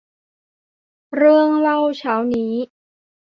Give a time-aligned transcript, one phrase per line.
[1.15, 2.53] เรื่องเล่าเช้านี้